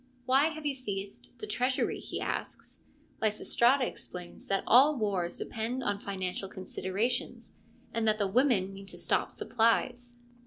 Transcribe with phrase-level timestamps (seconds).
[0.25, 2.79] 'Why have you seized the treasury?' he asks.
[3.21, 7.51] Lysistrata explains that all wars depend on financial considerations,
[7.93, 10.17] and that the women mean to stop supplies.